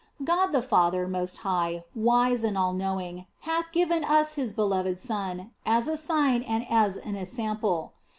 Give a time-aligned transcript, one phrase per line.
[0.23, 5.51] God the Father, most high, wise and all knowing, hath given us His beloved Son
[5.63, 7.93] as a sign and as ensample.